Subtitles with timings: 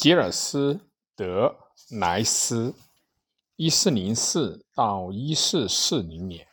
[0.00, 0.74] 吉尔斯·
[1.14, 1.58] 德
[1.90, 2.74] 莱斯
[3.56, 6.46] （一四零四到一四四零年），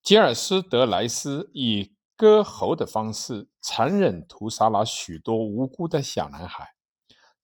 [0.00, 6.76] 吉尔斯·德莱斯以割喉的方式残忍屠杀了许多无辜的小男孩，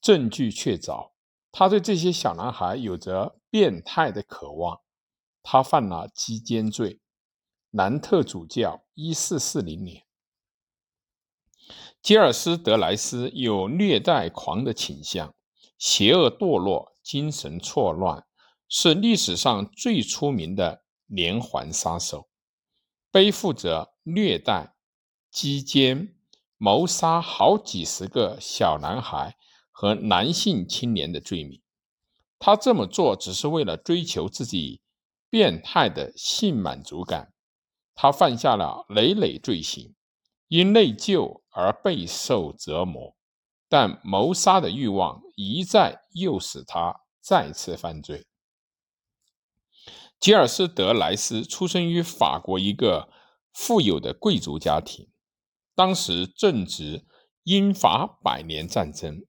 [0.00, 1.12] 证据确凿。
[1.52, 4.80] 他对这些小男孩有着变态的渴望，
[5.44, 7.00] 他犯了鸡奸罪。
[7.70, 10.02] 南特主教（一四四零年）。
[12.02, 15.32] 吉尔斯·德莱斯有虐待狂的倾向，
[15.78, 18.26] 邪恶堕落，精神错乱，
[18.68, 22.28] 是历史上最出名的连环杀手，
[23.12, 24.74] 背负着虐待、
[25.30, 26.16] 击奸、
[26.56, 29.36] 谋杀好几十个小男孩
[29.70, 31.62] 和男性青年的罪名。
[32.40, 34.80] 他这么做只是为了追求自己
[35.30, 37.32] 变态的性满足感。
[37.94, 39.94] 他犯下了累累罪行。
[40.48, 43.14] 因内疚而备受折磨，
[43.68, 48.26] 但谋杀的欲望一再诱使他再次犯罪。
[50.18, 53.08] 吉尔斯·德莱斯出生于法国一个
[53.52, 55.08] 富有的贵族家庭，
[55.74, 57.04] 当时正值
[57.44, 59.24] 英法百年战争。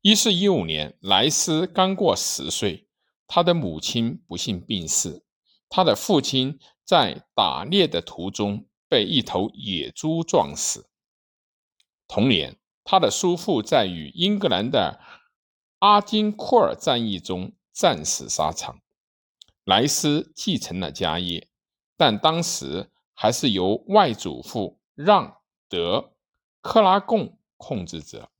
[0.00, 2.88] 一四一五年，莱斯刚过十岁，
[3.26, 5.24] 他的母亲不幸病逝，
[5.68, 8.66] 他的父亲在打猎的途中。
[8.86, 10.88] 被一头野猪撞死。
[12.06, 15.00] 同年，他的叔父在与英格兰的
[15.78, 18.80] 阿金库尔战役中战死沙场。
[19.64, 21.48] 莱斯继承了家业，
[21.96, 25.38] 但当时还是由外祖父让
[25.68, 26.12] 德
[26.60, 28.30] 克拉贡控制着。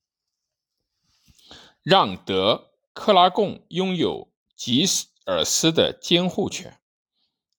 [1.83, 4.85] 让德克拉贡拥有吉
[5.27, 6.79] 尔斯的监护权，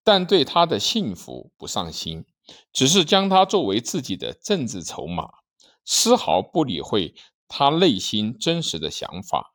[0.04, 2.26] 但对他的幸福不上心。
[2.72, 5.32] 只是将他作为自己的政治筹码，
[5.86, 7.16] 丝毫不理会
[7.48, 9.54] 他内心真实的想法。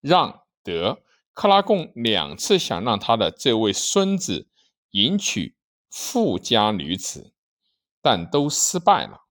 [0.00, 1.02] 让德
[1.34, 4.48] 克拉贡两次想让他的这位孙子
[4.92, 5.56] 迎娶
[5.90, 7.34] 富家女子，
[8.00, 9.26] 但都失败了。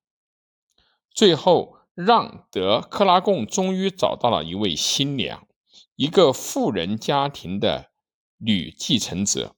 [1.09, 5.47] 最后，让德克拉贡终于找到了一位新娘，
[5.95, 7.91] 一个富人家庭的
[8.37, 9.55] 女继承者。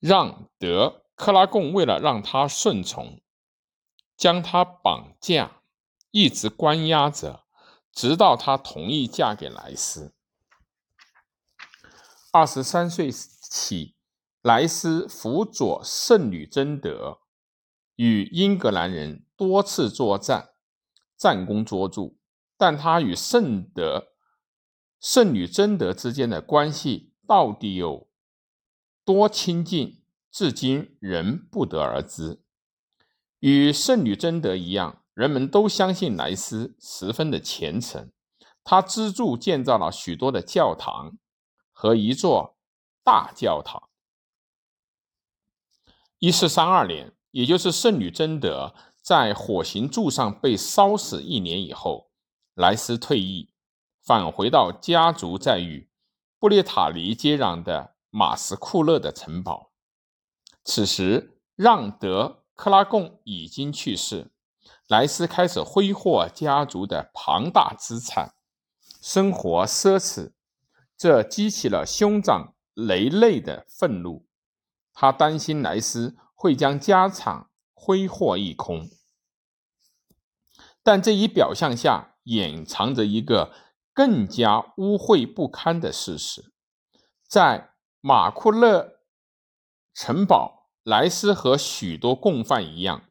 [0.00, 1.02] 让德。
[1.18, 3.22] 克拉贡为了让他顺从，
[4.18, 5.62] 将他绑架，
[6.16, 7.44] 一直关押着，
[7.92, 10.14] 直到他同意嫁给莱斯。
[12.32, 13.96] 二十三岁起，
[14.40, 17.18] 莱斯辅佐圣女贞德，
[17.96, 20.54] 与英格兰人多次作战，
[21.18, 22.14] 战功卓著。
[22.56, 24.14] 但他与圣德、
[24.98, 28.08] 圣女贞德之间的关系到底有
[29.04, 30.02] 多亲近？
[30.30, 32.42] 至今仍不得而知。
[33.40, 38.12] 与圣女贞德一样，人们都相信莱斯十分的虔诚。
[38.62, 41.16] 他资助建造了许多的教堂
[41.72, 42.58] 和一座
[43.02, 43.88] 大教堂。
[46.18, 52.10] 一四三二年，也就是圣女贞德在火刑柱上被烧死一年以后，
[52.52, 53.54] 莱斯退役，
[54.02, 55.88] 返回到家族在与
[56.38, 59.72] 布列塔尼接壤的马斯库勒的城堡。
[60.62, 64.32] 此时，让德克拉贡已经去世，
[64.86, 68.34] 莱斯开始挥霍家族的庞大资产，
[69.02, 70.32] 生活奢侈，
[70.96, 74.26] 这激起了兄长雷内的愤怒。
[74.92, 78.88] 他担心莱斯会将家产挥霍一空，
[80.82, 83.52] 但这一表象下掩藏着一个
[83.92, 86.52] 更加污秽不堪的事实：
[87.26, 89.00] 在马库勒
[89.92, 90.54] 城堡。
[90.86, 93.05] 莱斯和许多共犯一样，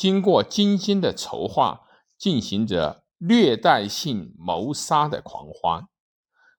[0.00, 1.82] 经过精心的筹划，
[2.16, 5.88] 进行着虐待性谋杀的狂欢。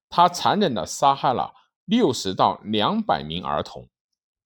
[0.10, 3.90] 他残忍地杀害了六十到两百名儿童，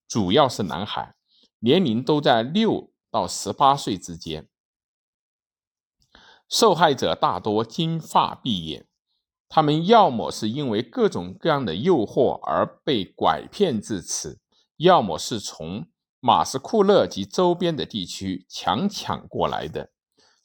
[0.07, 1.13] 主要是男孩，
[1.59, 4.47] 年龄都在六到十八岁之间。
[6.47, 8.87] 受害者大多金发碧眼，
[9.49, 14.39] 他们要么是因为各种各样的诱惑而被拐骗至此，
[14.77, 15.85] 要么是从。
[16.25, 19.91] 马斯库勒及周边的地区强抢过来的。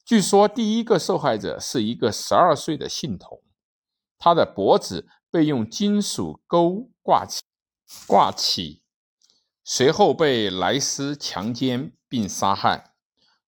[0.05, 3.43] 据说第一个受害者是一个十二岁的信童，
[4.19, 7.41] 他的脖子被用金属钩挂起，
[8.07, 8.83] 挂起，
[9.65, 12.93] 随后被莱斯强奸并杀害。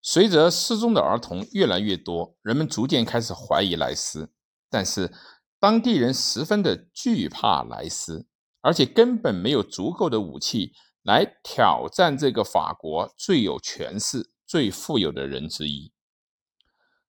[0.00, 4.32] 随着失踪的儿童越来越多，人们逐渐开始怀疑莱斯，
[4.70, 5.12] 但是
[5.60, 8.26] 当地人十分的惧怕莱斯，
[8.62, 10.72] 而且根本没有足够的武器。
[11.02, 15.92] 来挑战这个法国最有权势、最富有的人之一。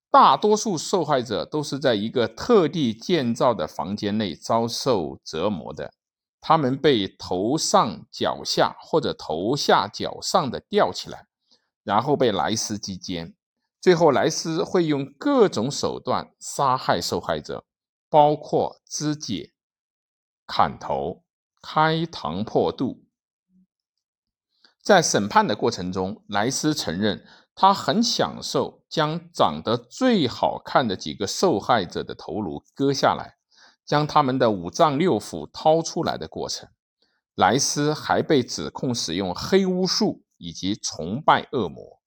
[0.09, 5.93] 大多数受害者都是在一个特地建造的房间内遭受折磨的，
[6.39, 11.27] 他们被头上脚下或者头下脚上的吊起来，
[11.83, 13.35] 然后被莱斯击奸，
[13.81, 17.65] 最后莱斯会用各种手段杀害受害者，
[18.09, 19.53] 包括肢解、
[20.45, 21.23] 砍头、
[21.61, 23.02] 开膛破肚。
[24.83, 27.25] 在审判的过程中，莱斯承认。
[27.55, 33.37] 他很享受将长得最好看的几个受害者的头颅割下来，
[33.85, 36.67] 将他们的五脏六腑掏出来的过程。
[37.35, 42.01] 莱斯还被指控使用黑巫术以及崇拜恶魔。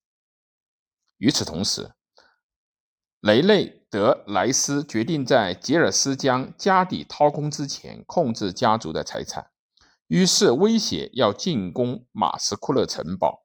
[1.19, 1.93] 与此同时，
[3.21, 9.53] 雷内德莱斯决定在吉尔斯将家底掏空之前控制家族的财产，
[10.09, 13.45] 于是威胁要进攻马斯库勒城堡。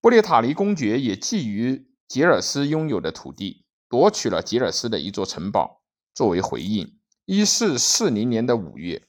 [0.00, 6.98] 布列塔尼公爵也觊觎吉尔斯拥有的土地，夺取了吉尔斯的一座城堡作为回应。
[7.24, 9.06] 一四四零年的五月，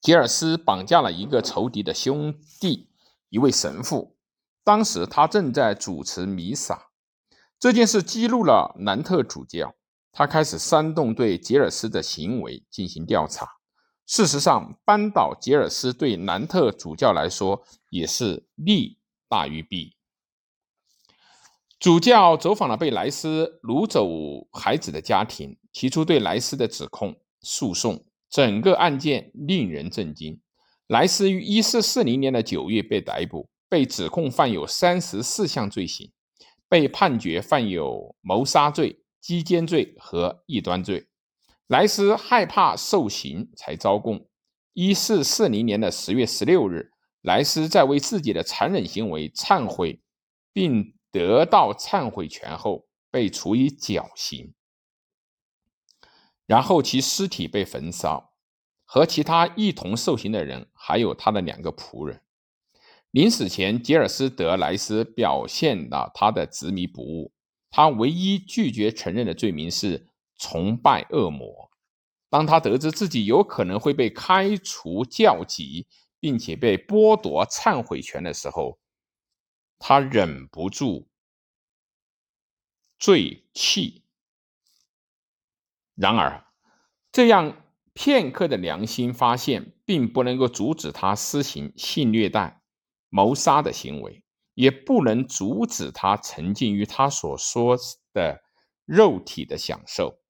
[0.00, 2.90] 吉尔斯绑架了一个仇敌的兄弟，
[3.28, 4.16] 一位神父。
[4.62, 6.90] 当时他正在主持弥撒。
[7.58, 9.74] 这件事激怒了南特主教，
[10.12, 13.57] 他开始煽动对吉尔斯的行为进行调查。
[14.08, 18.98] 事实上，扳倒杰尔斯对南特主教来说也是利。
[19.30, 19.94] 大于弊。
[21.78, 24.08] 主教走访了被莱斯掳走
[24.52, 28.06] 孩子的家庭，提出对莱斯的指控诉讼。
[28.30, 30.40] 整个案件令人震惊。
[30.86, 36.10] 莱斯于一四四零年的九月被逮捕，被指控犯有三十四项罪行，
[36.70, 41.06] 被判决犯有谋杀罪、击奸罪和异端罪。
[41.68, 44.26] 莱斯害怕受刑，才招供。
[44.72, 46.92] 一四四零年的十月十六日。
[47.20, 50.00] 莱斯在为自己的残忍行为忏悔，
[50.52, 54.54] 并得到忏悔权后，被处以绞刑，
[56.46, 58.32] 然后其尸体被焚烧，
[58.84, 62.22] 和其他一同受刑的人，还有他的两个仆人。
[63.10, 67.32] 临死前，吉尔斯德莱斯表现了他的执迷不悟。
[67.68, 70.06] 他唯一拒绝承认的罪名是
[70.38, 71.70] 崇拜恶魔。
[72.30, 75.86] 当他得知自己有可能会被开除教籍，
[76.20, 78.78] 并且被剥夺忏悔权的时候，
[79.78, 81.08] 他忍不住
[82.98, 84.04] 醉气。
[85.94, 86.46] 然而，
[87.10, 92.62] 这样片刻的良心发现，并不能够阻止他施行性虐待、
[93.08, 94.22] 谋杀的行为，
[94.54, 97.76] 也不能阻止他沉浸于他所说
[98.12, 98.42] 的
[98.84, 100.20] 肉体的享受。